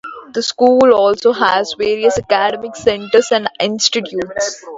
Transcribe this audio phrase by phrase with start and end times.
[0.33, 4.65] The school also has various Academic Centers and Institutes.